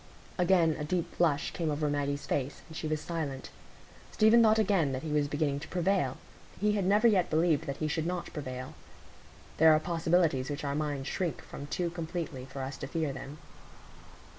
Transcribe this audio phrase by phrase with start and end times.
[0.39, 3.51] Again a deep flush came over Maggie's face, and she was silent.
[4.11, 7.87] Stephen thought again that he was beginning to prevail,—he had never yet believed that he
[7.87, 8.73] should not prevail;
[9.57, 13.37] there are possibilities which our minds shrink from too completely for us to fear them.